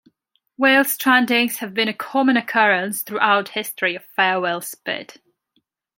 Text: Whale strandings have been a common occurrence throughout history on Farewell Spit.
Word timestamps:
Whale 0.57 0.83
strandings 0.85 1.57
have 1.57 1.75
been 1.75 1.87
a 1.87 1.93
common 1.93 2.35
occurrence 2.35 3.03
throughout 3.03 3.49
history 3.49 3.95
on 3.95 4.03
Farewell 4.15 4.59
Spit. 4.61 5.19